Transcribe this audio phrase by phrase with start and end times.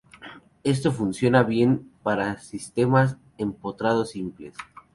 [0.63, 4.55] Esto funciona bien para sistemas empotrados simples.